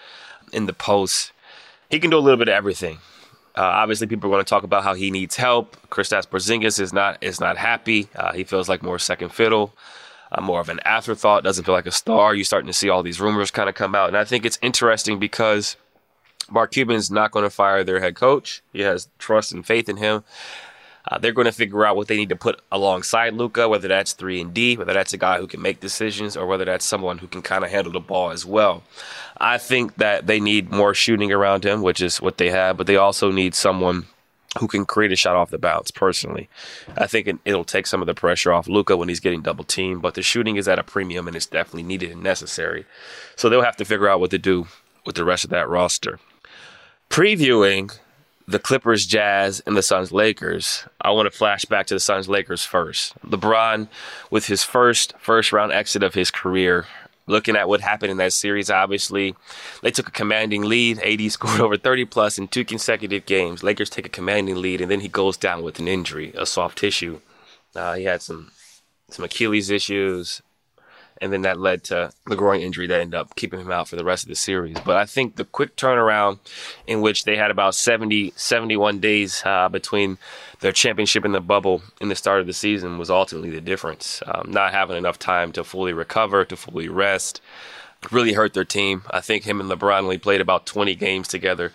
[0.54, 1.32] in the post.
[1.90, 3.00] He can do a little bit of everything.
[3.58, 5.78] Uh, obviously, people are going to talk about how he needs help.
[5.90, 8.08] Kristaps Porzingis is not is not happy.
[8.16, 9.74] Uh, he feels like more second fiddle,
[10.32, 11.44] uh, more of an afterthought.
[11.44, 12.36] Doesn't feel like a star.
[12.36, 14.60] You're starting to see all these rumors kind of come out, and I think it's
[14.62, 15.76] interesting because
[16.50, 18.62] Mark Cuban's not going to fire their head coach.
[18.72, 20.24] He has trust and faith in him.
[21.08, 24.14] Uh, they're going to figure out what they need to put alongside Luka, whether that's
[24.14, 27.20] three and D, whether that's a guy who can make decisions, or whether that's someone
[27.20, 28.84] who can kind of handle the ball as well.
[29.38, 32.88] I think that they need more shooting around him, which is what they have, but
[32.88, 34.06] they also need someone
[34.58, 35.92] who can create a shot off the bounce.
[35.92, 36.50] Personally,
[36.98, 39.66] I think it, will take some of the pressure off Luka when he's getting double
[39.66, 42.86] teamed, but the shooting is at a premium and it's definitely needed and necessary.
[43.36, 44.68] So they'll have to figure out what to do
[45.06, 46.20] with the rest of that roster
[47.10, 47.98] previewing
[48.48, 52.30] the Clippers, Jazz, and the Suns, Lakers, I want to flash back to the Suns,
[52.30, 53.20] Lakers first.
[53.26, 53.88] LeBron,
[54.30, 56.86] with his first first round exit of his career,
[57.28, 59.36] looking at what happened in that series, obviously
[59.82, 61.00] they took a commanding lead.
[61.00, 63.64] AD scored over 30 plus in two consecutive games.
[63.64, 66.78] Lakers take a commanding lead, and then he goes down with an injury, a soft
[66.78, 67.20] tissue.
[67.76, 68.52] Uh, he had some
[69.10, 70.42] some Achilles issues,
[71.22, 73.96] and then that led to the groin injury that ended up keeping him out for
[73.96, 74.78] the rest of the series.
[74.84, 76.40] But I think the quick turnaround
[76.88, 80.18] in which they had about 70, 71 days uh, between
[80.60, 84.22] their championship and the bubble in the start of the season was ultimately the difference.
[84.26, 87.42] Um, not having enough time to fully recover, to fully rest,
[88.12, 89.04] really hurt their team.
[89.10, 91.72] I think him and LeBron only played about 20 games together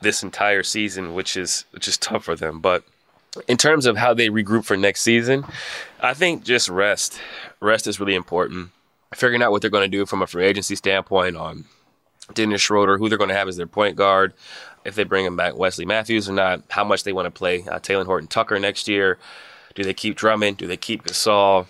[0.00, 2.60] this entire season, which is which is tough for them.
[2.60, 2.84] But
[3.48, 5.44] in terms of how they regroup for next season,
[6.00, 7.20] I think just rest.
[7.60, 8.70] Rest is really important
[9.14, 11.64] figuring out what they're going to do from a free agency standpoint on
[12.32, 14.34] Dennis Schroeder, who they're going to have as their point guard,
[14.84, 17.62] if they bring him back Wesley Matthews or not, how much they want to play
[17.62, 19.18] uh, Talen Horton Tucker next year.
[19.74, 20.58] Do they keep Drummond?
[20.58, 21.66] Do they keep Gasol?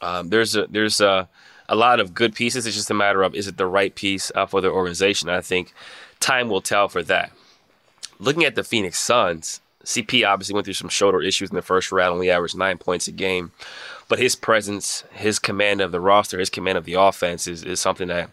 [0.00, 1.28] Um, there's a there's a,
[1.68, 2.66] a lot of good pieces.
[2.66, 5.28] It's just a matter of is it the right piece uh, for their organization.
[5.28, 5.72] I think
[6.20, 7.32] time will tell for that.
[8.18, 11.90] Looking at the Phoenix Suns, CP obviously went through some shoulder issues in the first
[11.90, 13.52] round, only averaged nine points a game
[14.12, 17.80] but his presence, his command of the roster, his command of the offense is, is
[17.80, 18.28] something that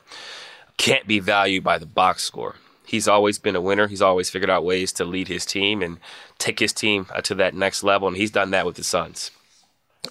[0.76, 2.56] can't be valued by the box score.
[2.86, 3.88] He's always been a winner.
[3.88, 5.98] He's always figured out ways to lead his team and
[6.38, 9.32] take his team uh, to that next level, and he's done that with the Suns.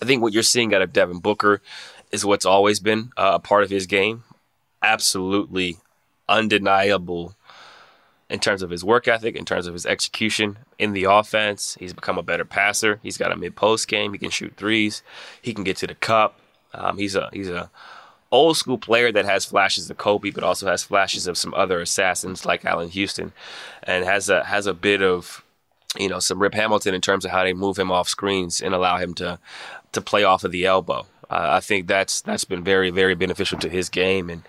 [0.00, 1.60] I think what you're seeing out of Devin Booker
[2.12, 4.24] is what's always been uh, a part of his game.
[4.82, 5.76] Absolutely
[6.30, 7.34] undeniable
[8.30, 11.76] in terms of his work ethic, in terms of his execution in the offense.
[11.80, 13.00] He's become a better passer.
[13.02, 14.12] He's got a mid post game.
[14.12, 15.02] He can shoot threes.
[15.40, 16.38] He can get to the cup.
[16.74, 17.70] Um, he's a he's a
[18.30, 21.80] old school player that has flashes of Kobe, but also has flashes of some other
[21.80, 23.32] assassins like Allan Houston,
[23.82, 25.42] and has a has a bit of
[25.98, 28.74] you know some Rip Hamilton in terms of how they move him off screens and
[28.74, 29.38] allow him to
[29.92, 31.06] to play off of the elbow.
[31.30, 34.42] Uh, I think that's that's been very very beneficial to his game, and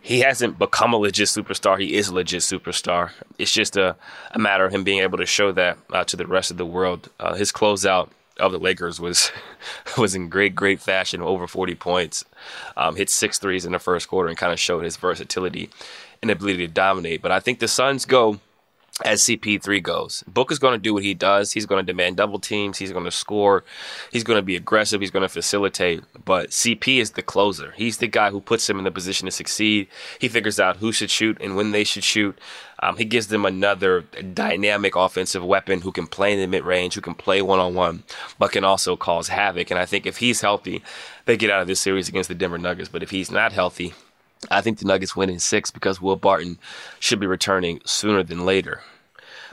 [0.00, 1.78] he hasn't become a legit superstar.
[1.78, 3.10] He is a legit superstar.
[3.38, 3.96] It's just a,
[4.32, 6.66] a matter of him being able to show that uh, to the rest of the
[6.66, 7.10] world.
[7.20, 9.30] Uh, his closeout of the Lakers was
[9.98, 12.24] was in great great fashion, over forty points.
[12.76, 15.70] Um, hit six threes in the first quarter and kind of showed his versatility
[16.22, 17.22] and ability to dominate.
[17.22, 18.40] But I think the Suns go
[19.04, 20.24] as CP3 goes.
[20.26, 21.52] Book is going to do what he does.
[21.52, 22.78] He's going to demand double teams.
[22.78, 23.62] He's going to score.
[24.10, 25.00] He's going to be aggressive.
[25.00, 26.02] He's going to facilitate.
[26.24, 27.74] But CP is the closer.
[27.76, 29.88] He's the guy who puts him in the position to succeed.
[30.18, 32.38] He figures out who should shoot and when they should shoot.
[32.82, 34.02] Um, he gives them another
[34.34, 37.74] dynamic offensive weapon who can play in the mid range, who can play one on
[37.74, 38.02] one,
[38.38, 39.70] but can also cause havoc.
[39.70, 40.82] And I think if he's healthy,
[41.26, 42.88] they get out of this series against the Denver Nuggets.
[42.88, 43.94] But if he's not healthy,
[44.50, 46.58] I think the Nuggets win in six because Will Barton
[47.00, 48.82] should be returning sooner than later.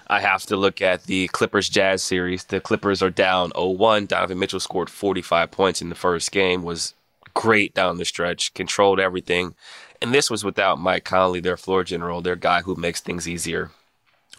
[0.07, 2.43] I have to look at the Clippers Jazz series.
[2.43, 4.07] The Clippers are down 0-1.
[4.09, 6.93] Donovan Mitchell scored 45 points in the first game, was
[7.33, 9.55] great down the stretch, controlled everything.
[10.01, 13.71] And this was without Mike Conley, their floor general, their guy who makes things easier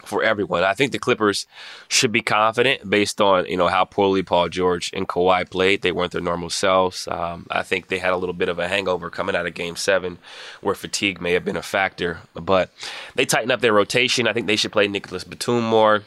[0.06, 0.64] for everyone.
[0.64, 1.46] I think the Clippers
[1.88, 5.82] should be confident based on you know how poorly Paul George and Kawhi played.
[5.82, 7.08] They weren't their normal selves.
[7.08, 9.76] Um, I think they had a little bit of a hangover coming out of Game
[9.76, 10.18] Seven,
[10.60, 12.20] where fatigue may have been a factor.
[12.34, 12.70] But
[13.14, 14.28] they tighten up their rotation.
[14.28, 16.02] I think they should play Nicolas Batum more.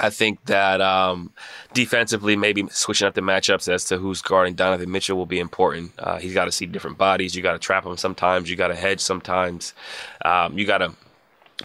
[0.00, 1.32] I think that um,
[1.72, 5.92] defensively, maybe switching up the matchups as to who's guarding Donovan Mitchell will be important.
[5.98, 7.34] Uh, he's got to see different bodies.
[7.34, 8.50] You got to trap him sometimes.
[8.50, 9.72] You got to hedge sometimes.
[10.22, 10.92] Um, you got to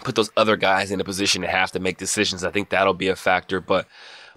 [0.02, 2.44] put those other guys in a position to have to make decisions.
[2.44, 3.60] I think that'll be a factor.
[3.60, 3.86] But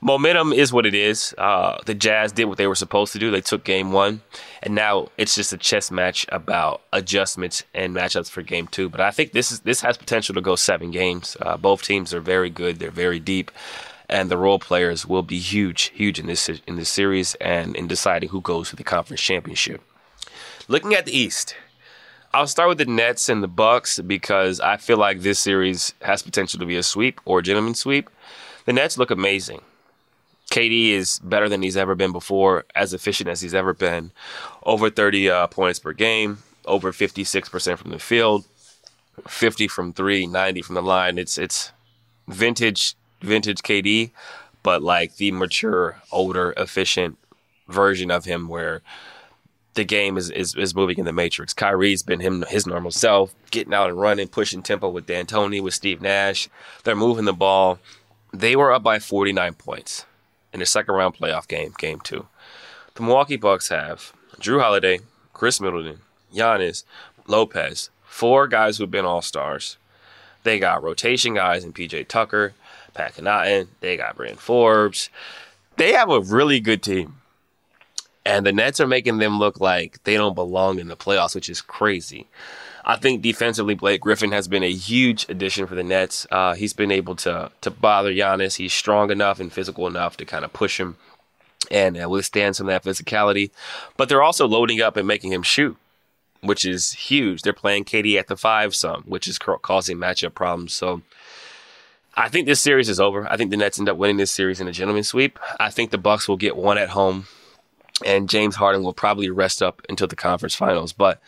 [0.01, 1.33] momentum is what it is.
[1.37, 3.31] Uh, the Jazz did what they were supposed to do.
[3.31, 4.21] They took game one,
[4.61, 8.89] and now it's just a chess match about adjustments and matchups for game two.
[8.89, 11.35] But I think this is this has potential to go seven games.
[11.41, 12.79] Uh, both teams are very good.
[12.79, 13.51] They're very deep.
[14.09, 17.87] And the role players will be huge, huge in this in this series and in
[17.87, 19.81] deciding who goes to the conference championship.
[20.69, 21.55] Looking at the East,
[22.33, 26.21] I'll start with the Nets and the Bucks because I feel like this series has
[26.21, 28.09] potential to be a sweep or a gentleman's sweep.
[28.65, 29.61] The Nets look amazing.
[30.51, 34.11] KD is better than he's ever been before, as efficient as he's ever been.
[34.63, 38.45] Over 30 uh, points per game, over 56% from the field,
[39.27, 41.17] 50 from three, 90 from the line.
[41.17, 41.71] It's it's
[42.27, 44.11] vintage vintage KD,
[44.63, 47.17] but like the mature, older, efficient
[47.67, 48.81] version of him where
[49.77, 51.53] the game is, is, is moving in the matrix.
[51.53, 55.75] Kyrie's been him his normal self, getting out and running, pushing tempo with D'Antoni, with
[55.75, 56.49] Steve Nash.
[56.83, 57.79] They're moving the ball.
[58.33, 60.05] They were up by 49 points
[60.51, 62.25] in the second round playoff game, game two.
[62.95, 64.11] The Milwaukee Bucks have
[64.41, 64.99] Jrue Holiday,
[65.33, 65.99] Khris Middleton,
[66.33, 66.83] Giannis,
[67.27, 69.77] Lopez, four guys who've been all stars.
[70.43, 72.53] They got rotation guys in PJ Tucker,
[72.95, 73.67] Pat Connaughton.
[73.79, 75.11] They got Bryn Forbes.
[75.75, 77.17] They have a really good team.
[78.27, 81.47] And the Nets are making them look like they don't belong in the playoffs, which
[81.47, 82.27] is crazy.
[82.83, 86.27] I think defensively, Blake Griffin has been a huge addition for the Nets.
[86.29, 88.57] Uh, he's been able to to bother Giannis.
[88.57, 90.97] He's strong enough and physical enough to kind of push him
[91.71, 93.49] and uh, withstand some of that physicality.
[93.95, 95.77] But they're also loading up and making him shoot,
[96.41, 97.43] which is huge.
[97.43, 100.73] They're playing KD at the five some, which is causing matchup problems.
[100.73, 101.01] So
[102.15, 103.25] I think this series is over.
[103.31, 105.39] I think the Nets end up winning this series in a gentleman's sweep.
[105.61, 107.27] I think the Bucks will get one at home,
[108.05, 110.93] and James Harden will probably rest up until the conference finals.
[110.93, 111.21] But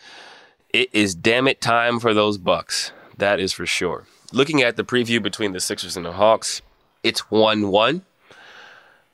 [0.72, 2.92] it is damn it time for those Bucks.
[3.16, 4.06] That is for sure.
[4.32, 6.62] Looking at the preview between the Sixers and the Hawks,
[7.02, 8.02] it's 1 1.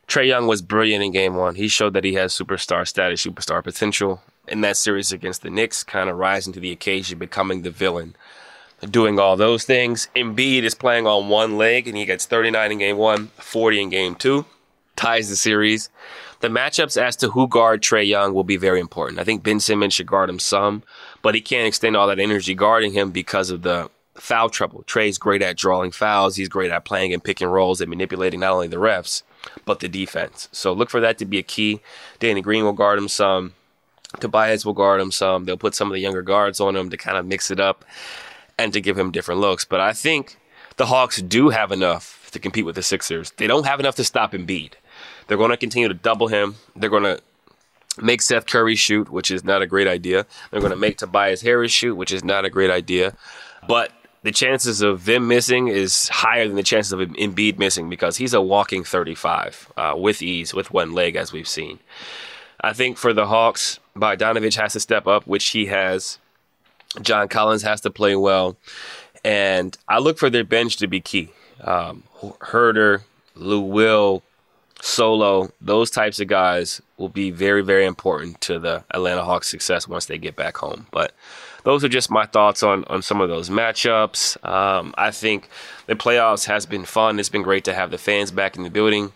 [0.09, 1.57] Trae Young was brilliant in game one.
[1.57, 4.23] He showed that he has superstar status, superstar potential.
[4.47, 8.15] In that series against the Knicks, kind of rising to the occasion, becoming the villain,
[8.89, 10.09] doing all those things.
[10.15, 13.91] Embiid is playing on one leg, and he gets 39 in game one, 40 in
[13.91, 14.47] game two,
[14.97, 15.91] ties the series.
[16.41, 19.19] The matchups as to who guard Trae Young will be very important.
[19.19, 20.83] I think Ben Simmons should guard him some
[21.27, 24.85] but he can't extend all that energy guarding him because of the foul trouble.
[24.85, 26.37] Trae's great at drawing fouls.
[26.37, 29.25] He's great at playing and picking rolls and manipulating not only the refs,
[29.65, 30.49] but the defense.
[30.53, 31.81] So look for that to be a key.
[32.21, 33.55] Danny Green will guard him some.
[34.21, 35.47] Tobias will guard him some.
[35.47, 37.85] They'll put some of the younger guards on him to kind of mix it up
[38.57, 39.65] and to give him different looks.
[39.65, 40.39] But I think
[40.77, 43.33] the Hawks do have enough to compete with the Sixers.
[43.33, 44.75] They don't have enough to stop Embiid.
[45.27, 46.57] They're going to continue to double him.
[46.75, 47.21] They're going to
[48.01, 50.27] make Seth Curry shoot, which is not a great idea.
[50.51, 53.17] They're going to make Tobias Harris shoot, which is not a great idea.
[53.69, 58.17] But the chances of them missing is higher than the chances of Embiid missing because
[58.17, 61.79] he's a walking 35 uh, with ease, with one leg, as we've seen.
[62.61, 66.19] I think for the Hawks, Bogdanovic has to step up, which he has.
[67.03, 68.57] John Collins has to play well.
[69.25, 71.31] And I look for their bench to be key.
[71.61, 73.03] Um, Huerter,
[73.35, 74.23] Lou Will,
[74.81, 79.89] Solo, those types of guys will be very, very important to the Atlanta Hawks' success
[79.89, 80.87] once they get back home.
[80.91, 81.13] But
[81.65, 84.43] those are just my thoughts on, on some of those matchups.
[84.47, 85.49] Um, I think
[85.87, 87.19] the playoffs has been fun.
[87.19, 89.13] It's been great to have the fans back in the building.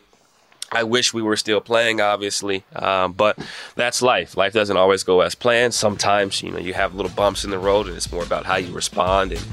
[0.73, 3.37] I wish we were still playing, obviously, um, but
[3.75, 4.37] that's life.
[4.37, 5.75] Life doesn't always go as planned.
[5.75, 8.57] Sometimes, you know, you have little bumps in the road, and it's more about how
[8.57, 9.33] you respond.
[9.33, 9.45] And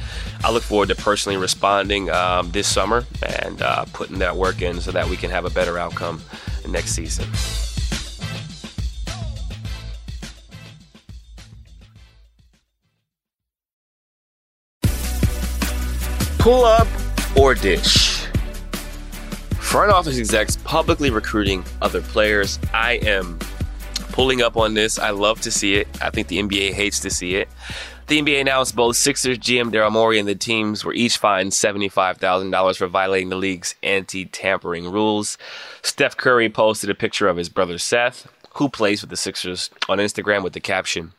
[0.43, 4.79] I look forward to personally responding um, this summer and uh, putting that work in
[4.79, 6.21] so that we can have a better outcome
[6.67, 7.25] next season.
[16.37, 16.87] Pull up
[17.35, 18.16] or dish.
[19.67, 22.57] Front office execs publicly recruiting other players.
[22.73, 23.37] I am
[24.13, 24.97] pulling up on this.
[24.97, 25.89] I love to see it.
[26.01, 27.49] I think the NBA hates to see it.
[28.07, 32.77] The NBA announced both Sixers GM Daryl Morey and the teams were each fined $75,000
[32.77, 35.37] for violating the league's anti tampering rules.
[35.81, 39.97] Steph Curry posted a picture of his brother Seth, who plays for the Sixers, on
[39.97, 41.11] Instagram with the caption,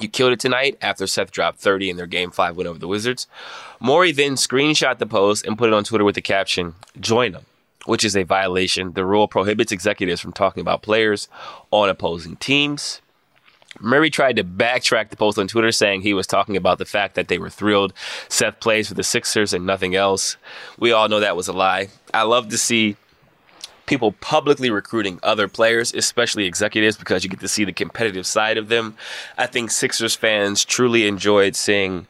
[0.00, 2.88] You killed it tonight after Seth dropped 30 in their Game 5 win over the
[2.88, 3.26] Wizards.
[3.80, 7.46] Morey then screenshot the post and put it on Twitter with the caption, Join them
[7.86, 8.92] which is a violation.
[8.92, 11.28] The rule prohibits executives from talking about players
[11.70, 13.00] on opposing teams.
[13.80, 17.14] Morey tried to backtrack the post on Twitter saying he was talking about the fact
[17.14, 17.92] that they were thrilled
[18.28, 20.36] Seth plays for the Sixers and nothing else.
[20.78, 21.88] We all know that was a lie.
[22.14, 22.96] I love to see
[23.86, 28.58] people publicly recruiting other players, especially executives, because you get to see the competitive side
[28.58, 28.96] of them.
[29.38, 32.06] I think Sixers fans truly enjoyed seeing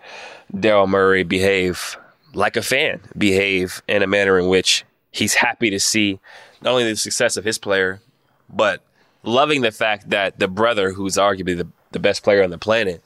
[0.53, 1.99] Daryl Morey behave
[2.35, 4.85] like a fan, behave in a manner in which
[5.17, 6.19] he's happy to see
[6.63, 8.01] not only the success of his player,
[8.49, 8.83] but
[9.23, 13.03] loving the fact that the brother, who's arguably the, the best player on the planet,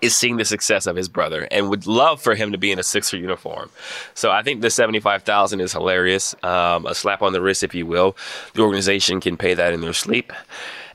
[0.00, 2.78] is seeing the success of his brother and would love for him to be in
[2.78, 3.70] a Sixer uniform.
[4.14, 6.34] So I think the 75,000 is hilarious.
[6.42, 8.16] Um, a slap on the wrist, if you will.
[8.54, 10.32] The organization can pay that in their sleep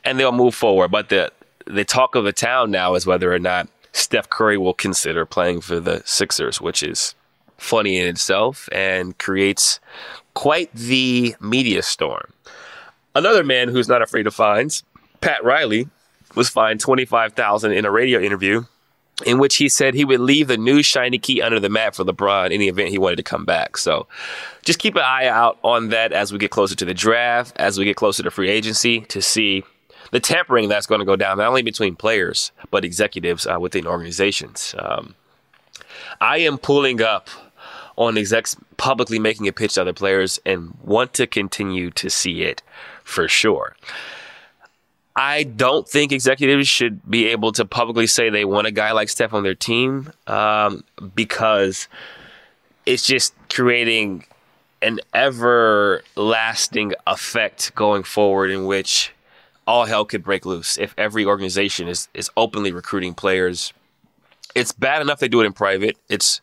[0.04, 0.90] and they'll move forward.
[0.92, 1.32] But the,
[1.66, 5.62] the talk of the town now is whether or not Steph Curry will consider playing
[5.62, 7.16] for the Sixers, which is
[7.58, 9.80] funny in itself and creates
[10.38, 12.32] quite the media storm.
[13.16, 14.84] Another man who's not afraid of fines,
[15.20, 15.90] Pat Riley,
[16.36, 18.64] was fined 25,000 in a radio interview
[19.26, 22.06] in which he said he would leave the new shiny key under the mat for
[22.06, 23.78] LeBron in the event he wanted to come back.
[23.78, 24.06] So
[24.62, 27.80] just keep an eye out on that as we get closer to the draft, as
[27.80, 29.64] we get closer to free agency to see
[30.12, 33.88] the tampering that's going to go down, not only between players, but executives uh, within
[33.88, 34.76] organizations.
[34.78, 35.16] Um,
[36.22, 37.28] I am pulling up
[37.98, 42.44] on execs publicly making a pitch to other players and want to continue to see
[42.44, 42.62] it
[43.04, 43.76] for sure.
[45.16, 49.10] I don't think executives should be able to publicly say they want a guy like
[49.10, 50.84] Steph on their team um,
[51.16, 51.88] because
[52.86, 54.26] it's just creating
[54.84, 59.12] an everlasting effect going forward in which
[59.66, 63.74] all hell could break loose if every organization is, is openly recruiting players.
[64.54, 65.98] It's bad enough they do it in private.
[66.10, 66.42] It's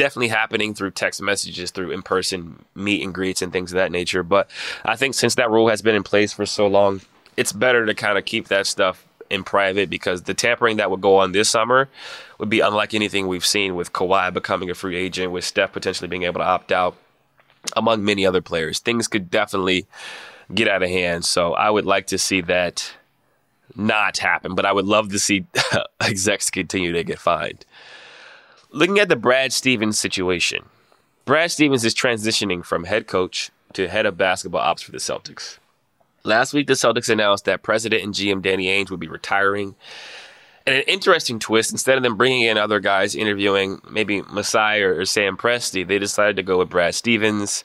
[0.00, 3.92] definitely happening through text messages, through in person meet and greets and things of that
[3.92, 4.22] nature.
[4.22, 4.50] But
[4.82, 7.02] I think since that rule has been in place for so long,
[7.36, 11.02] it's better to kind of keep that stuff in private because the tampering that would
[11.02, 11.90] go on this summer
[12.38, 16.08] would be unlike anything we've seen with Kawhi becoming a free agent, with Steph potentially
[16.08, 16.96] being able to opt out,
[17.76, 18.78] among many other players.
[18.78, 19.86] Things could definitely
[20.54, 21.26] get out of hand.
[21.26, 22.90] So I would like to see that
[23.76, 25.44] not happen, but I would love to see
[26.00, 27.66] execs continue to get fined.
[28.72, 30.66] Looking at the Brad Stevens situation,
[31.24, 35.58] Brad Stevens is transitioning from head coach to head of basketball ops for the Celtics.
[36.22, 39.74] Last week, the Celtics announced that president and GM Danny Ainge would be retiring.
[40.66, 45.00] And an interesting twist, instead of them bringing in other guys interviewing maybe Masai or,
[45.00, 47.64] or Sam Presti, they decided to go with Brad Stevens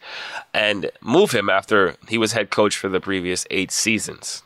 [0.55, 4.41] and move him after he was head coach for the previous eight seasons.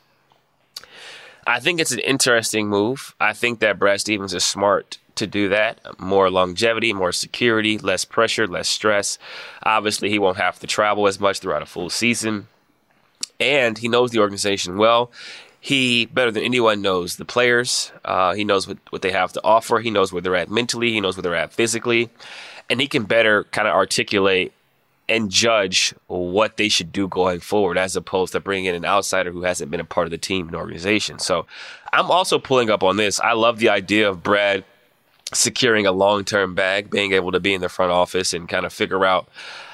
[1.47, 3.15] I think it's an interesting move.
[3.17, 5.79] I think that Brad Stevens is smart to do that.
[5.99, 9.17] More longevity, more security, less pressure, less stress.
[9.63, 12.47] Obviously, he won't have to travel as much throughout a full season
[13.39, 15.11] and he knows the organization well.
[15.61, 17.91] He better than anyone knows the players.
[18.05, 19.79] Uh, he knows what, what they have to offer.
[19.79, 20.91] He knows where they're at mentally.
[20.91, 22.09] He knows where they're at physically,
[22.69, 24.53] and he can better kind of articulate
[25.09, 29.31] and judge what they should do going forward, as opposed to bringing in an outsider
[29.31, 31.17] who hasn't been a part of the team and organization.
[31.19, 31.45] So,
[31.91, 33.19] I'm also pulling up on this.
[33.19, 34.63] I love the idea of Brad
[35.33, 38.65] securing a long term bag, being able to be in the front office and kind
[38.65, 39.27] of figure out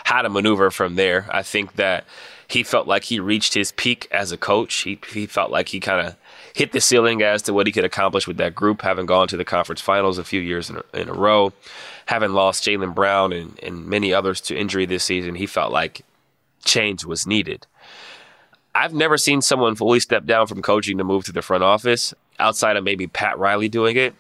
[0.04, 1.28] how to maneuver from there.
[1.32, 2.06] I think that
[2.48, 4.74] he felt like he reached his peak as a coach.
[4.76, 6.16] He, he felt like he kind of
[6.54, 9.38] hit the ceiling as to what he could accomplish with that group, having gone to
[9.38, 11.54] the conference finals a few years in a, in a row,
[12.06, 15.36] having lost Jaylen Brown and, and many others to injury this season.
[15.36, 16.02] He felt like
[16.64, 17.66] change was needed.
[18.74, 22.14] I've never seen someone fully step down from coaching to move to the front office
[22.40, 24.14] outside of maybe Pat Riley doing it.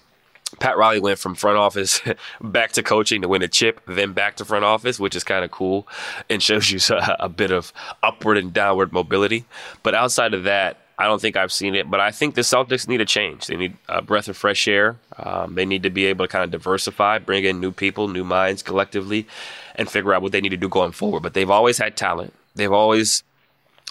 [0.60, 2.02] Pat Riley went from front office
[2.42, 5.44] back to coaching to win a chip, then back to front office, which is kind
[5.44, 5.88] of cool
[6.30, 9.46] and shows you a, a, bit of upward and downward mobility.
[9.84, 11.90] But outside of that, I don't think I've seen it.
[11.90, 13.48] But I think the Celtics need a change.
[13.48, 14.98] They need a breath of fresh air.
[15.18, 18.24] Um, they need to be able to kind of diversify, bring in new people, new
[18.24, 19.28] minds collectively,
[19.76, 21.22] and figure out what they need to do going forward.
[21.22, 22.34] But they've always had talent.
[22.56, 23.24] They've always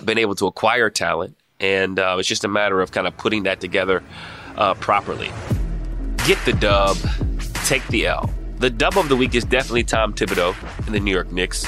[0.03, 1.37] been able to acquire talent.
[1.61, 4.03] And uh, it's just a matter of kind of putting that together
[4.57, 5.31] uh, properly
[6.25, 6.97] get the dub,
[7.67, 8.31] take the L.
[8.59, 10.55] The dub of the week is definitely Tom Thibodeau
[10.87, 11.67] and the New York Knicks.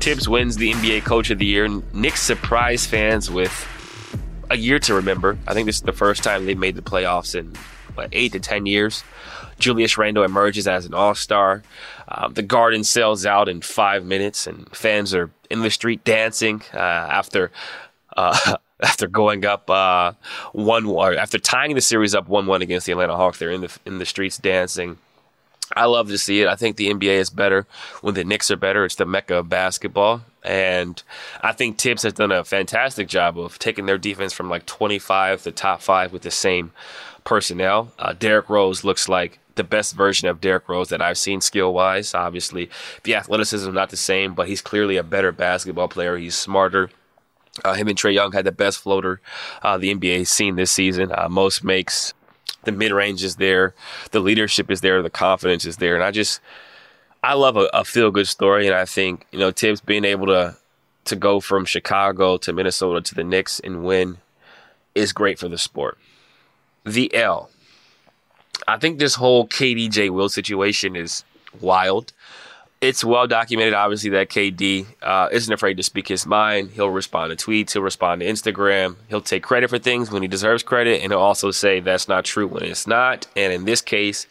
[0.00, 1.66] Tibbs wins the NBA Coach of the Year.
[1.94, 3.66] Knicks surprise fans with
[4.50, 5.38] a year to remember.
[5.46, 7.54] I think this is the first time they've made the playoffs in
[7.94, 9.02] what, eight to ten years.
[9.58, 11.62] Julius Randle emerges as an All Star.
[12.08, 16.62] Um, the Garden sells out in five minutes, and fans are in the street dancing
[16.74, 17.50] uh, after
[18.14, 20.12] uh, after going up uh,
[20.52, 23.38] one after tying the series up one one against the Atlanta Hawks.
[23.38, 24.98] They're in the in the streets dancing.
[25.74, 26.48] I love to see it.
[26.48, 27.66] I think the NBA is better
[28.00, 28.84] when the Knicks are better.
[28.84, 30.22] It's the mecca of basketball.
[30.44, 31.02] And
[31.40, 35.42] I think Tibbs has done a fantastic job of taking their defense from like 25
[35.42, 36.70] to top five with the same
[37.24, 37.90] personnel.
[37.98, 41.74] Uh, Derrick Rose looks like the best version of Derrick Rose that I've seen skill
[41.74, 42.14] wise.
[42.14, 42.70] Obviously,
[43.02, 46.16] the athleticism is not the same, but he's clearly a better basketball player.
[46.16, 46.90] He's smarter.
[47.64, 49.20] Uh, him and Trae Young had the best floater
[49.62, 51.12] uh, the NBA has seen this season.
[51.12, 52.14] Uh, most makes.
[52.64, 53.74] The mid range is there.
[54.10, 55.02] The leadership is there.
[55.02, 55.94] The confidence is there.
[55.94, 56.40] And I just,
[57.22, 58.66] I love a, a feel good story.
[58.66, 60.56] And I think, you know, Thibs being able to,
[61.04, 64.18] to go from Chicago to Minnesota to the Knicks and win
[64.96, 65.96] is great for the sport.
[66.84, 67.50] The L.
[68.66, 71.24] I think this whole KDJ Will situation is
[71.60, 72.12] wild.
[72.80, 76.70] It's well documented, obviously, that KD uh, isn't afraid to speak his mind.
[76.72, 80.28] He'll respond to tweets, he'll respond to Instagram, he'll take credit for things when he
[80.28, 83.26] deserves credit, and he'll also say that's not true when it's not.
[83.34, 84.26] And in this case,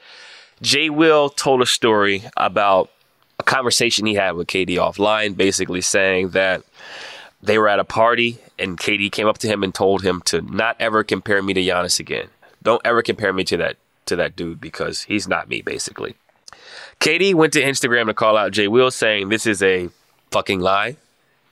[0.62, 2.92] Jay Will told a story about
[3.40, 6.64] a conversation he had with KD offline, basically saying that
[7.42, 10.42] they were at a party and KD came up to him and told him to
[10.42, 12.28] not ever compare me to Giannis again.
[12.64, 16.16] Don't ever compare me to that to that dude because he's not me, basically.
[17.06, 19.90] KD went to Instagram to call out Jay Will saying this is a
[20.32, 20.98] fucking lie.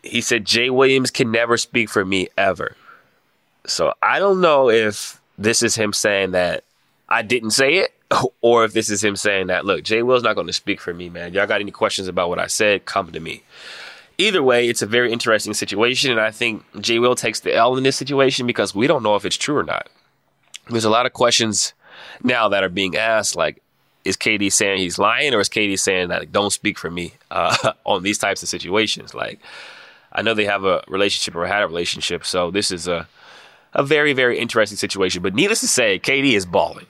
[0.01, 2.75] He said Jay Williams can never speak for me ever.
[3.67, 6.63] So I don't know if this is him saying that
[7.07, 7.93] I didn't say it
[8.41, 10.91] or if this is him saying that, look, Jay Will's not going to speak for
[10.91, 11.33] me, man.
[11.33, 12.85] Y'all got any questions about what I said?
[12.85, 13.43] Come to me.
[14.17, 17.77] Either way, it's a very interesting situation, and I think Jay Will takes the L
[17.77, 19.87] in this situation because we don't know if it's true or not.
[20.69, 21.73] There's a lot of questions
[22.23, 23.62] now that are being asked, like,
[24.05, 27.13] is KD saying he's lying, or is KD saying that like, don't speak for me
[27.31, 29.13] uh, on these types of situations?
[29.13, 29.39] Like,
[30.11, 33.07] I know they have a relationship or had a relationship, so this is a
[33.73, 35.23] a very very interesting situation.
[35.23, 36.85] But needless to say, KD is balling.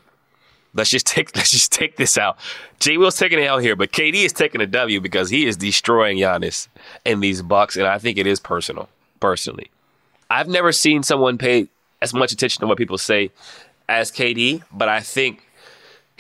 [0.73, 2.37] Let's just take let's just take this out.
[2.79, 5.57] J Will's taking an L here, but KD is taking a W because he is
[5.57, 6.67] destroying Giannis
[7.05, 8.89] in these Bucks, and I think it is personal.
[9.19, 9.71] Personally,
[10.29, 11.69] I've never seen someone pay
[12.01, 13.31] as much attention to what people say
[13.87, 15.47] as KD, but I think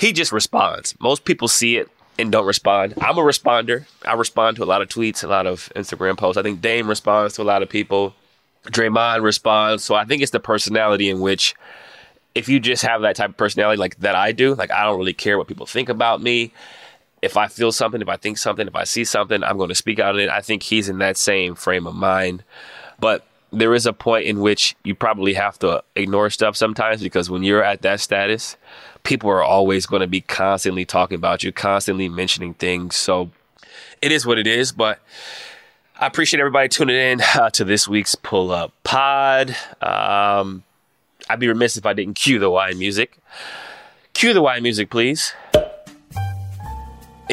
[0.03, 0.95] he just responds.
[0.99, 1.89] Most people see it
[2.19, 2.93] and don't respond.
[2.99, 3.85] I'm a responder.
[4.05, 6.37] I respond to a lot of tweets, a lot of Instagram posts.
[6.37, 8.13] I think Dame responds to a lot of people.
[8.65, 9.83] Draymond responds.
[9.83, 11.55] So I think it's the personality in which
[12.35, 14.97] if you just have that type of personality like that I do, like I don't
[14.97, 16.51] really care what people think about me.
[17.21, 19.75] If I feel something, if I think something, if I see something, I'm going to
[19.75, 20.29] speak out on it.
[20.29, 22.43] I think he's in that same frame of mind.
[22.99, 27.29] But there is a point in which you probably have to ignore stuff sometimes because
[27.29, 28.57] when you're at that status,
[29.03, 32.95] people are always going to be constantly talking about you, constantly mentioning things.
[32.95, 33.29] So
[34.01, 34.71] it is what it is.
[34.71, 34.99] But
[35.99, 39.55] I appreciate everybody tuning in uh, to this week's Pull Up Pod.
[39.81, 40.63] Um,
[41.29, 43.17] I'd be remiss if I didn't cue the wine music.
[44.13, 45.33] Cue the wine music, please.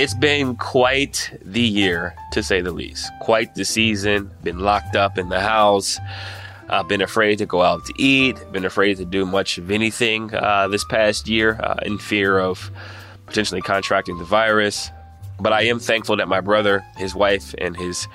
[0.01, 3.12] It's been quite the year, to say the least.
[3.20, 4.30] Quite the season.
[4.42, 5.98] Been locked up in the house.
[6.70, 8.38] Uh, been afraid to go out to eat.
[8.51, 12.70] Been afraid to do much of anything uh, this past year uh, in fear of
[13.26, 14.90] potentially contracting the virus.
[15.38, 18.09] But I am thankful that my brother, his wife, and his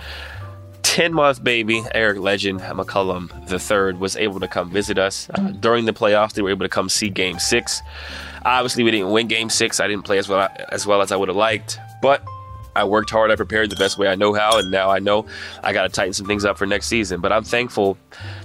[0.82, 5.30] 10 month baby, Errick Legend McCollum III, was able to come visit us.
[5.36, 7.84] Uh, during the playoffs, they were able to come see game six.
[8.46, 9.80] Obviously, we didn't win game six.
[9.80, 12.24] I didn't play as well, as well as I would have liked, but
[12.76, 13.32] I worked hard.
[13.32, 15.26] I prepared the best way I know how, and now I know
[15.64, 17.22] I got to tighten some things up for next season.
[17.22, 17.98] But I'm thankful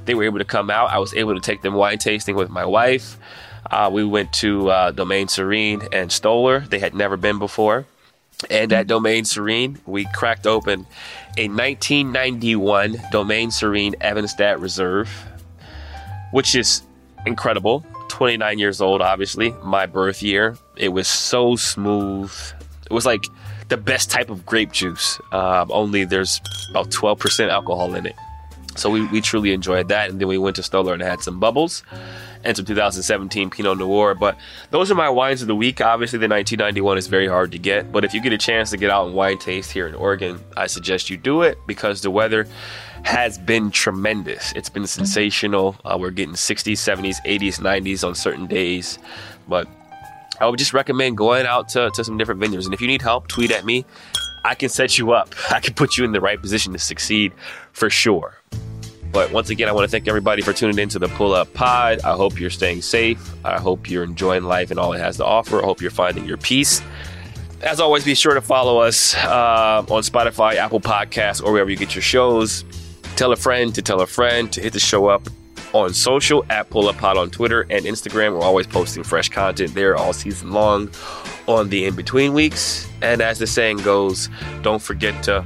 [0.06, 0.90] they were able to come out.
[0.90, 3.18] I was able to take them wine tasting with my wife.
[3.70, 6.60] Uh, we went to uh, Domaine Serene and Stoller.
[6.60, 7.86] They had never been before.
[8.48, 10.86] And at Domaine Serene, we cracked open
[11.36, 15.10] a 1991 Domaine Serene Evenstad Reserve,
[16.30, 16.82] which is
[17.26, 17.84] incredible.
[18.20, 20.54] 29 years old, obviously, my birth year.
[20.76, 22.30] It was so smooth.
[22.84, 23.24] It was like
[23.68, 26.38] the best type of grape juice, um, only there's
[26.70, 28.14] about 12% alcohol in it.
[28.80, 30.10] So we, we truly enjoyed that.
[30.10, 31.82] And then we went to Stoller and had some bubbles
[32.44, 34.14] and some 2017 Pinot Noir.
[34.14, 34.36] But
[34.70, 35.80] those are my wines of the week.
[35.80, 38.76] Obviously, the 1991 is very hard to get, but if you get a chance to
[38.76, 42.10] get out and wine taste here in Oregon, I suggest you do it because the
[42.10, 42.46] weather
[43.02, 44.52] has been tremendous.
[44.52, 45.76] It's been sensational.
[45.84, 48.98] Uh, we're getting 60s, 70s, 80s, 90s on certain days,
[49.48, 49.68] but
[50.40, 52.66] I would just recommend going out to, to some different vineyards.
[52.66, 53.84] And if you need help, tweet at me.
[54.42, 55.34] I can set you up.
[55.50, 57.32] I can put you in the right position to succeed
[57.72, 58.39] for sure.
[59.12, 62.00] But once again, I want to thank everybody for tuning into the Pull Up Pod.
[62.02, 63.34] I hope you're staying safe.
[63.44, 65.60] I hope you're enjoying life and all it has to offer.
[65.60, 66.80] I hope you're finding your peace.
[67.62, 71.76] As always, be sure to follow us uh, on Spotify, Apple Podcasts, or wherever you
[71.76, 72.64] get your shows.
[73.16, 75.28] Tell a friend to tell a friend to hit the show up
[75.72, 78.32] on social at Pull Up Pod on Twitter and Instagram.
[78.32, 80.90] We're always posting fresh content there all season long
[81.46, 82.88] on the in between weeks.
[83.02, 84.28] And as the saying goes,
[84.62, 85.44] don't forget to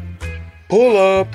[0.68, 1.28] pull up.